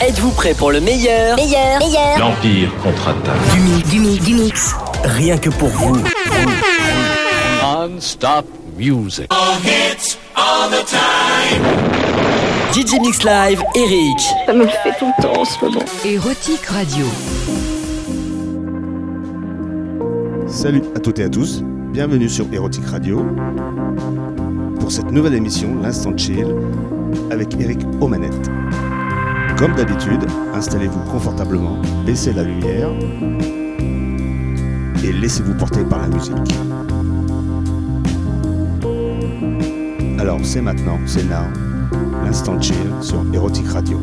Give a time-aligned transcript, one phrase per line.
[0.00, 2.18] Êtes-vous prêt pour le meilleur Meilleur, meilleur.
[2.18, 3.54] L'Empire contre-attaque.
[3.54, 4.74] Du mix, du mix, du mix.
[5.04, 5.96] Rien que pour vous.
[7.62, 8.44] Non-stop
[8.76, 9.26] music.
[12.72, 14.20] DJ Mix Live, Eric.
[14.44, 15.84] Ça me le fait tout le temps en ce moment.
[16.04, 17.06] Érotique Radio.
[20.46, 23.24] Salut à toutes et à tous, bienvenue sur Erotic Radio
[24.86, 26.46] pour cette nouvelle émission, l'Instant Chill,
[27.32, 28.45] avec Eric aux manettes.
[29.56, 30.20] Comme d'habitude,
[30.52, 32.90] installez-vous confortablement, baissez la lumière
[35.02, 36.34] et laissez-vous porter par la musique.
[40.18, 41.46] Alors c'est maintenant, c'est now,
[42.22, 43.98] l'Instant Chill sur Erotic Radio.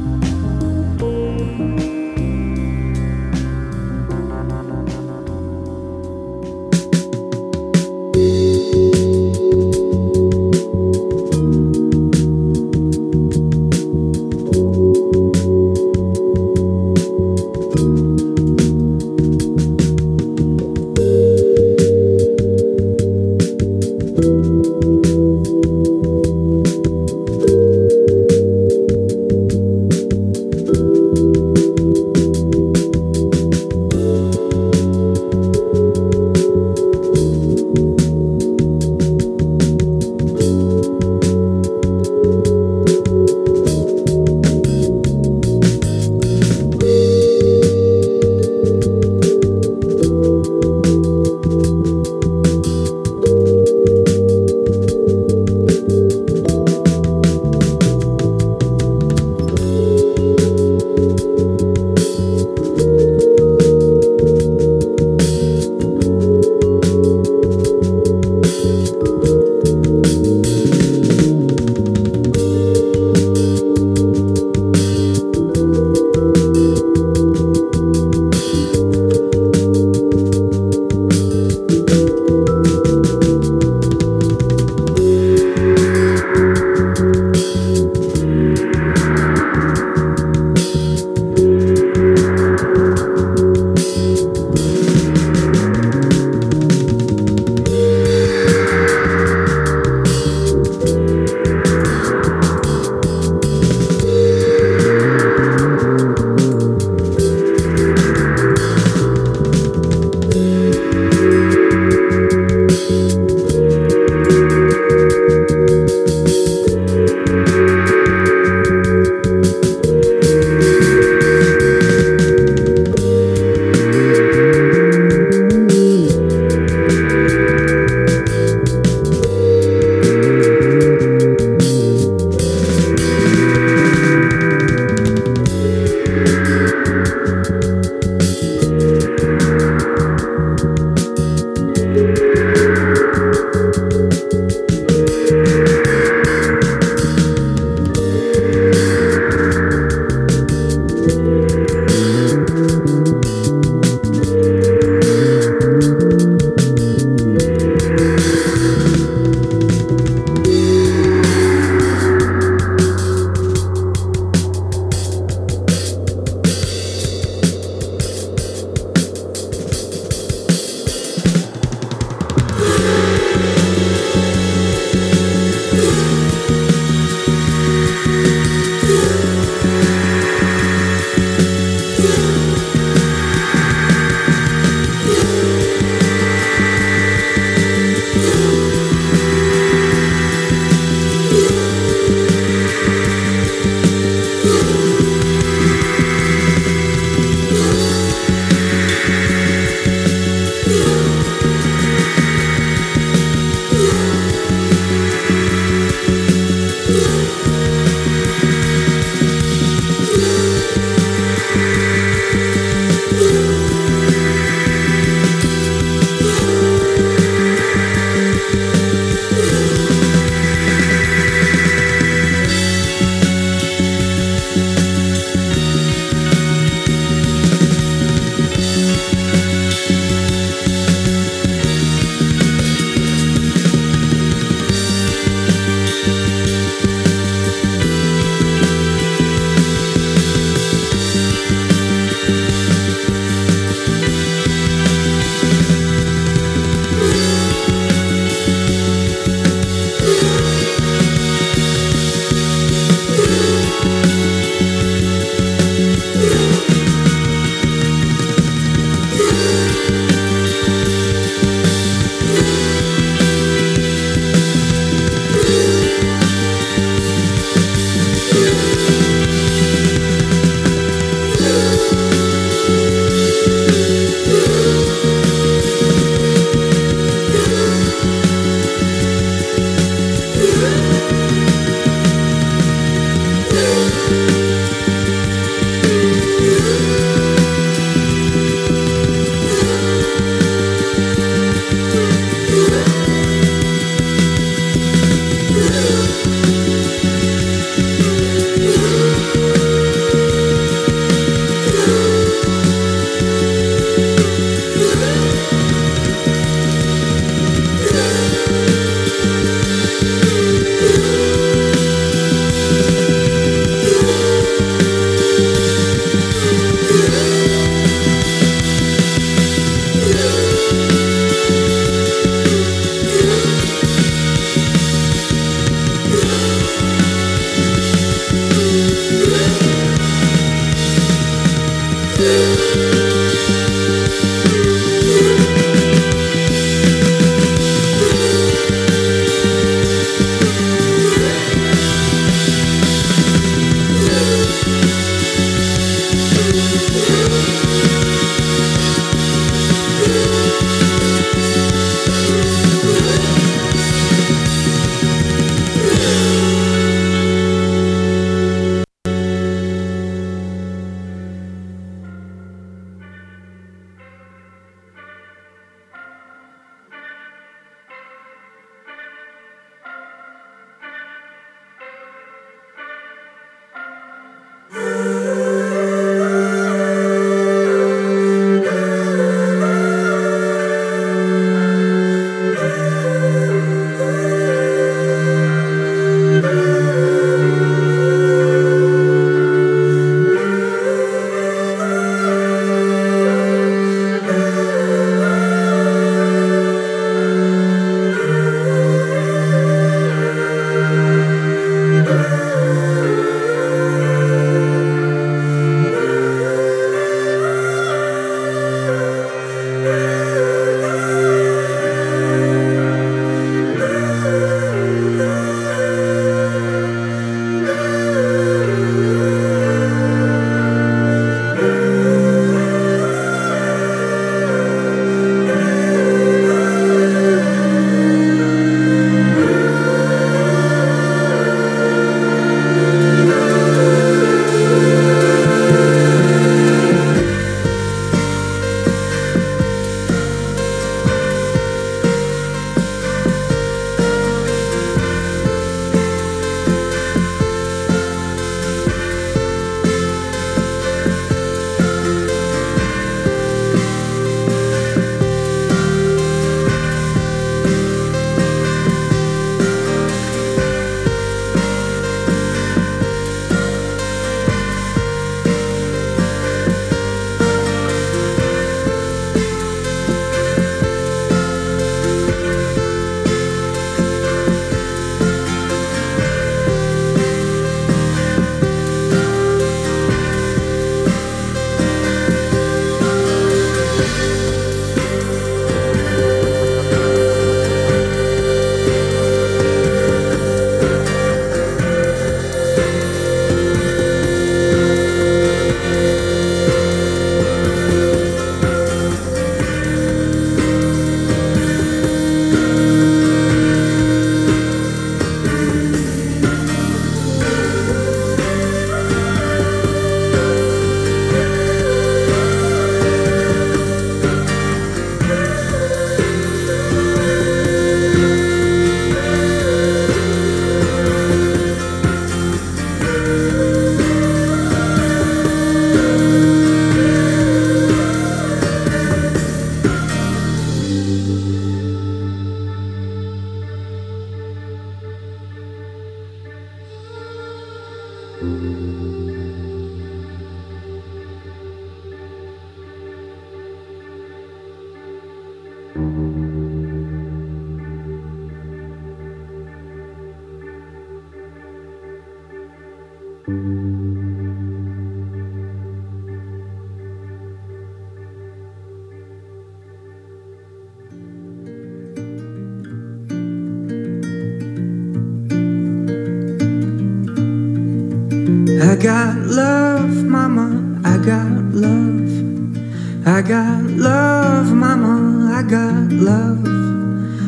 [569.03, 573.27] got love, mama, I got love.
[573.27, 576.63] I got love, mama, I got love.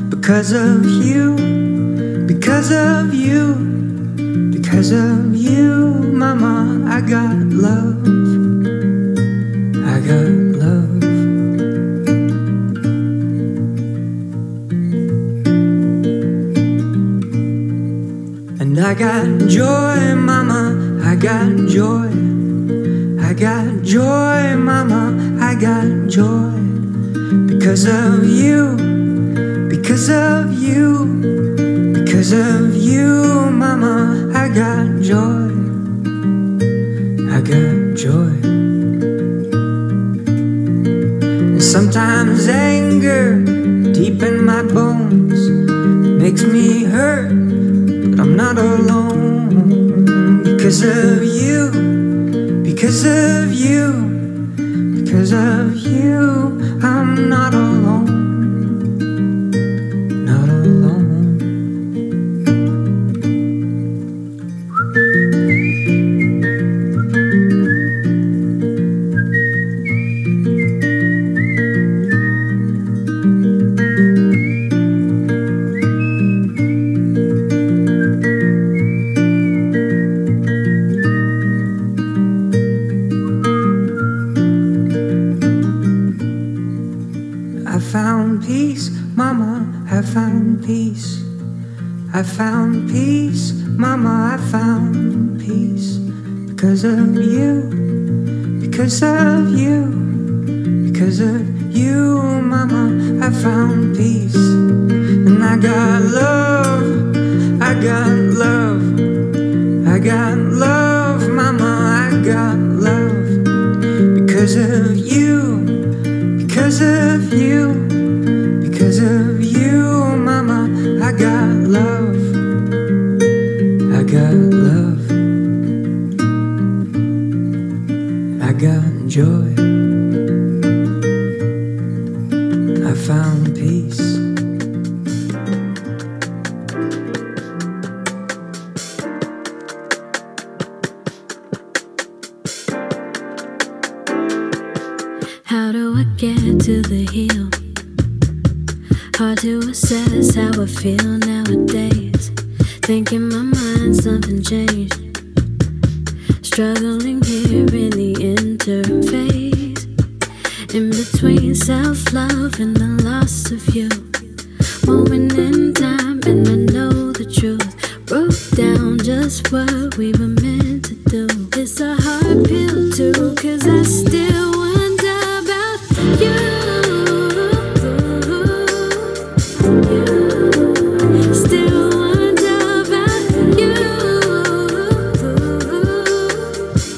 [0.09, 1.37] Because of you,
[2.27, 3.55] because of you,
[4.51, 8.03] because of you, mama, I got love.
[9.93, 11.03] I got love.
[18.59, 19.94] And I got joy.
[27.75, 30.44] because of you, because of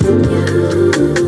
[0.07, 1.26] you.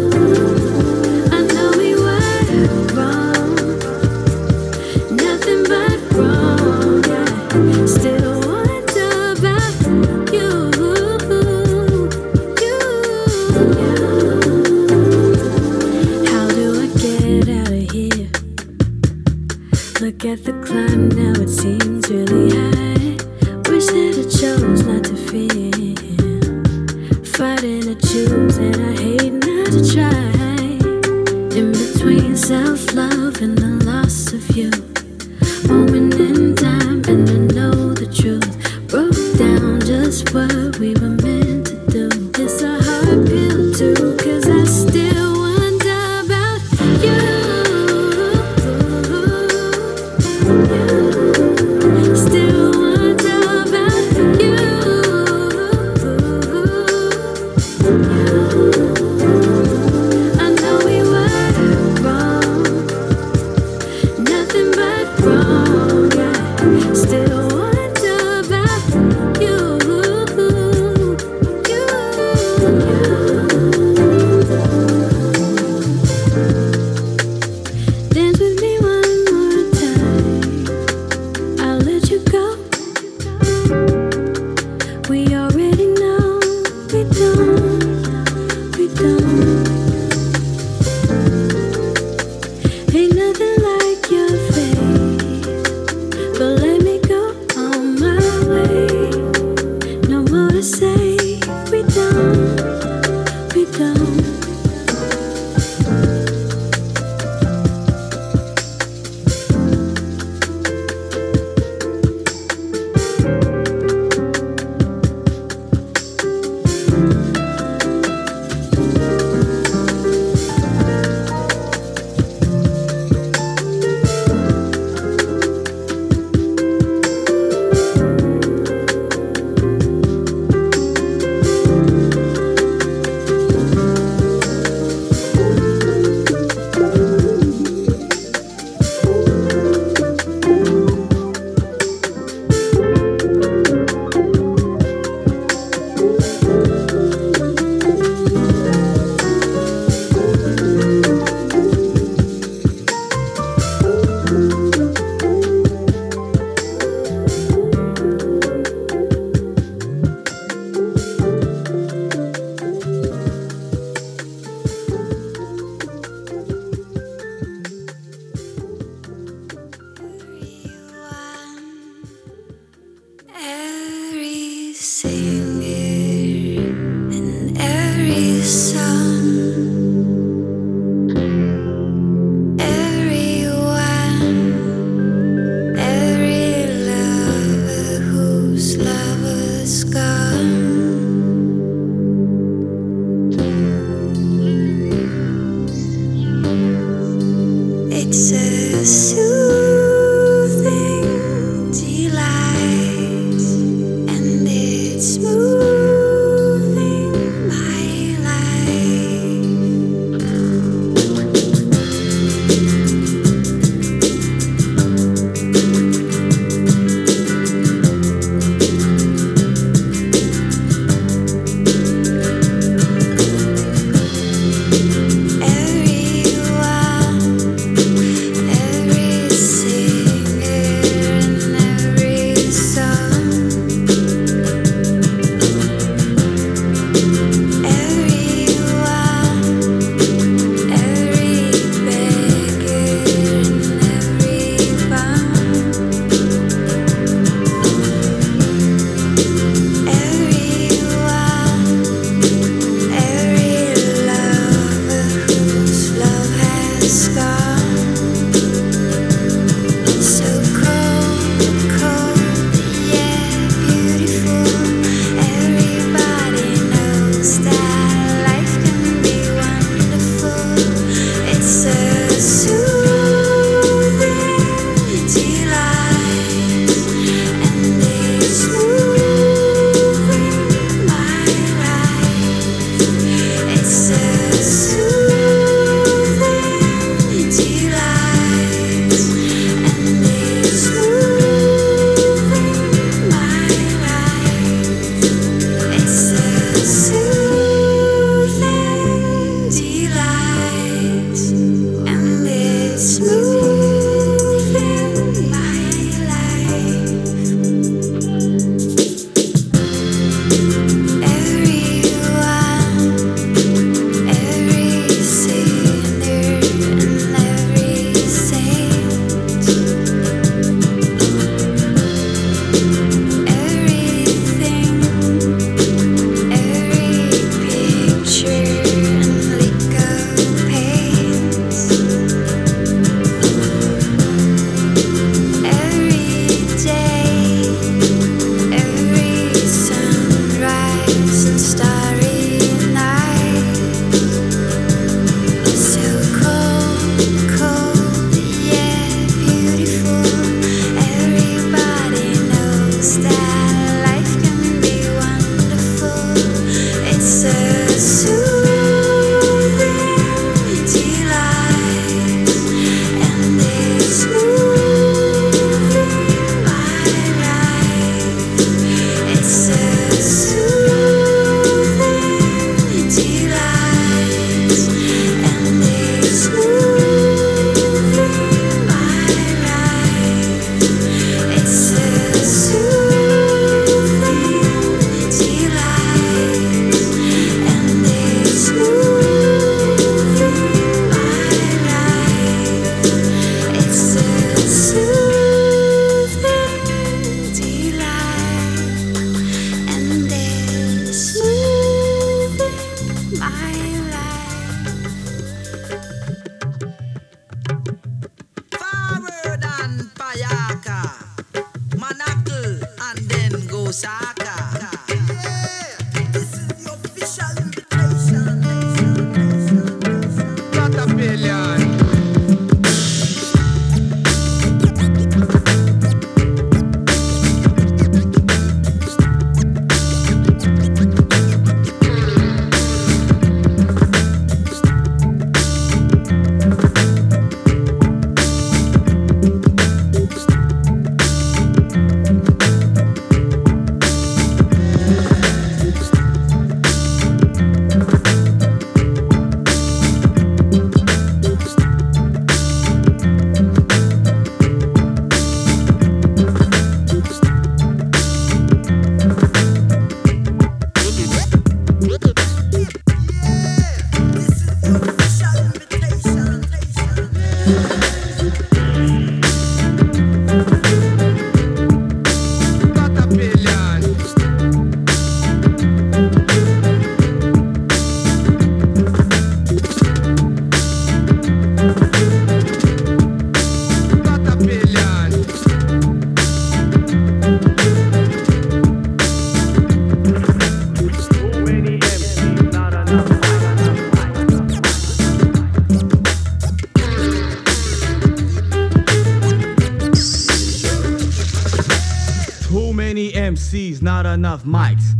[504.50, 504.96] mics.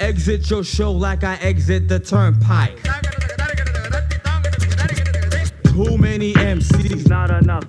[0.00, 2.82] Exit your show like I exit the turnpike.
[5.64, 7.63] Too many MCs, not enough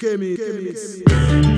[0.00, 1.49] gimme, gimme, gimme.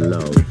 [0.00, 0.43] loud.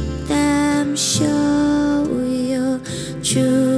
[0.00, 2.80] Let them show your
[3.22, 3.69] true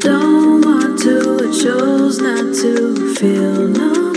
[0.00, 4.07] don't want to, I chose not to feel no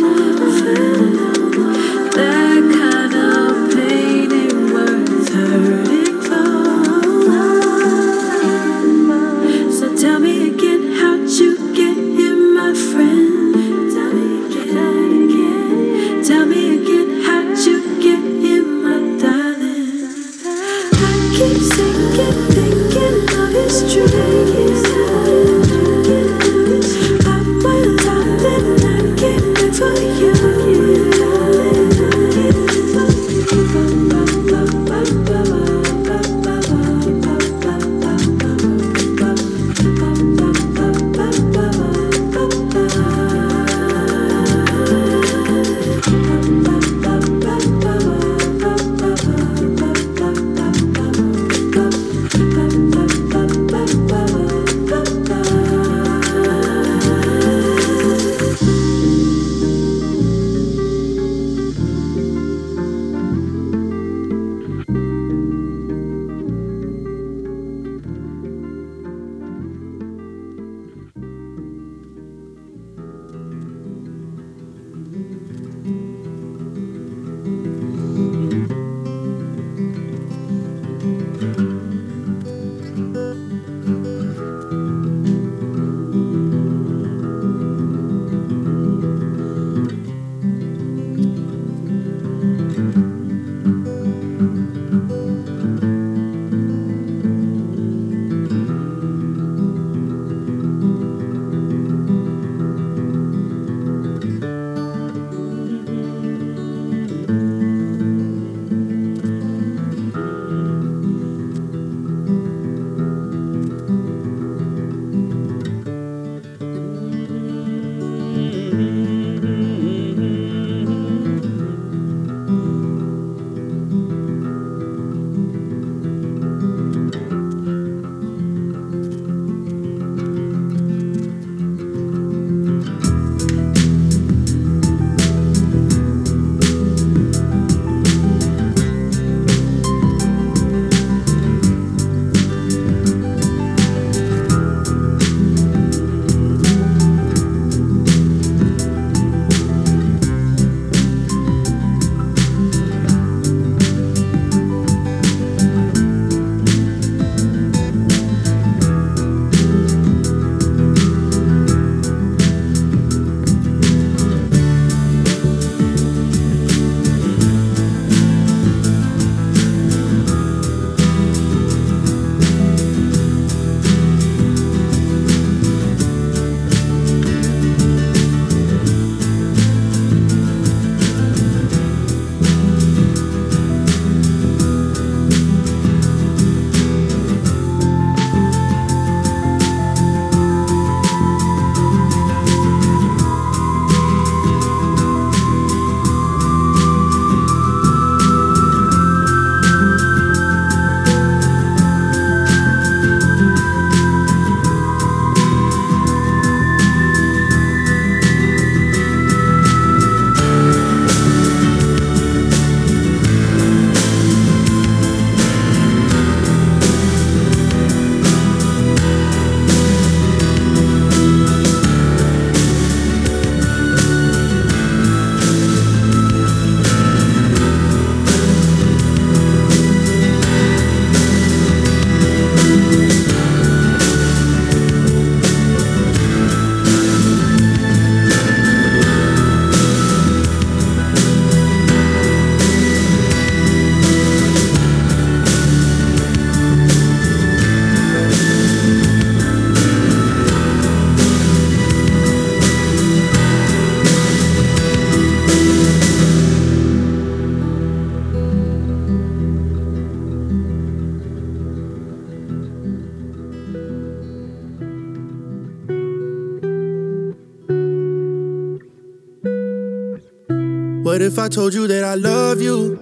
[271.41, 272.99] I told you that I love you?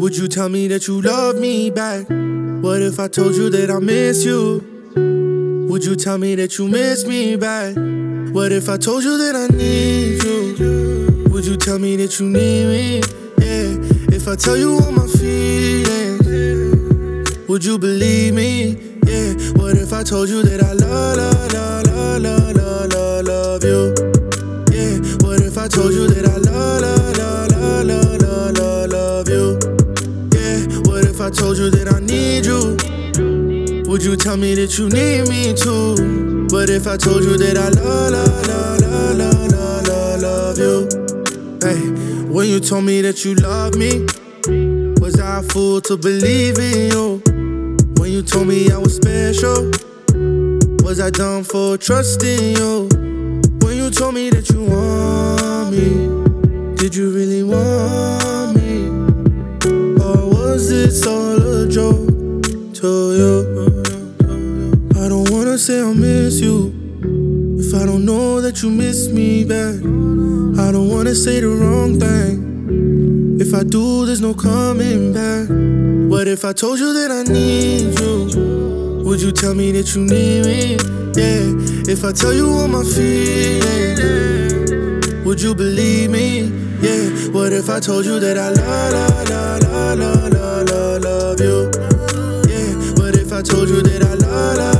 [0.00, 2.08] Would you tell me that you love me back?
[2.08, 4.58] What if I told you that I miss you?
[5.70, 7.76] Would you tell me that you miss me back?
[8.34, 11.28] What if I told you that I need you?
[11.30, 13.02] Would you tell me that you need me?
[13.38, 13.76] Yeah.
[14.16, 16.26] If I tell you all my feelings,
[17.48, 18.72] would you believe me?
[19.06, 19.34] Yeah.
[19.54, 21.86] What if I told you that I love, love, love,
[22.20, 23.94] love, love, love, love you?
[24.74, 24.98] Yeah.
[25.22, 26.37] What if I told you that I
[31.48, 32.76] told you that I need you?
[33.88, 36.46] Would you tell me that you need me too?
[36.52, 40.84] But if I told you that I love, love, love, love, love, love, love you?
[41.64, 41.80] Hey,
[42.28, 44.04] when you told me that you love me,
[45.00, 47.22] was I a fool to believe in you?
[47.96, 49.72] When you told me I was special,
[50.84, 52.90] was I dumb for trusting you?
[53.64, 54.47] When you told me that
[68.58, 69.76] that you miss me back.
[70.58, 73.38] I don't wanna say the wrong thing.
[73.40, 75.48] If I do, there's no coming back.
[76.10, 79.04] What if I told you that I need you?
[79.04, 80.76] Would you tell me that you need me?
[81.14, 81.92] Yeah.
[81.92, 84.00] If I tell you all my feelings,
[85.24, 86.50] would you believe me?
[86.82, 87.30] Yeah.
[87.30, 91.70] What if I told you that I love, love, love, love, love, love, love you?
[92.50, 92.74] Yeah.
[92.98, 94.77] What if I told you that I love, love,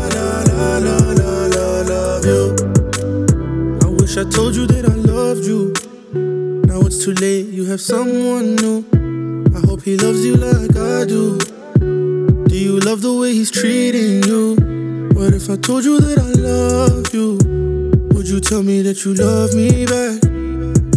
[4.31, 5.73] told you that I loved you.
[6.67, 8.85] Now it's too late, you have someone new.
[9.55, 11.39] I hope he loves you like I do.
[12.49, 14.57] Do you love the way he's treating you?
[15.15, 17.39] What if I told you that I love you?
[18.15, 20.21] Would you tell me that you love me back?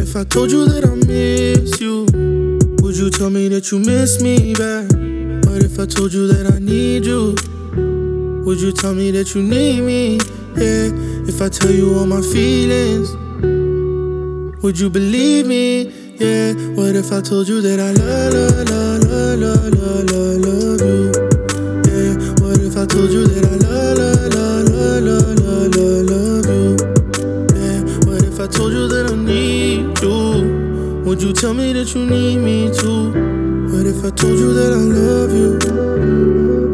[0.01, 2.05] If I told you that I miss you,
[2.82, 4.89] would you tell me that you miss me back?
[5.47, 7.36] What if I told you that I need you?
[8.52, 10.18] Would you tell me that you need me?
[10.60, 10.91] Yeah,
[11.26, 13.16] if I tell you all my feelings,
[14.62, 15.84] would you believe me?
[16.20, 20.82] Yeah, what if I told you that I love, love, love, love, love, love, love
[20.84, 21.16] you?
[21.88, 22.12] Yeah,
[22.43, 26.76] what if I told you that I love, love, love, love, love, love, love you?
[27.56, 31.06] Yeah, what if I told you that I need you?
[31.06, 33.14] Would you tell me that you need me too?
[33.72, 36.70] What if I told you that I love you?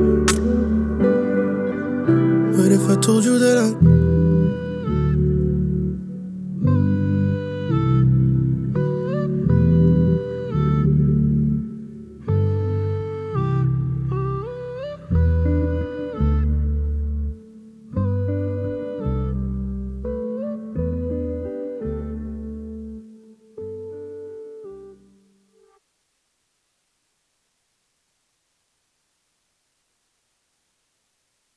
[2.78, 3.87] What if I told you that I